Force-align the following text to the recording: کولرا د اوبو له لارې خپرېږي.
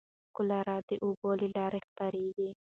کولرا 0.35 0.77
د 0.89 0.91
اوبو 1.03 1.29
له 1.41 1.47
لارې 1.55 1.79
خپرېږي. 1.87 2.49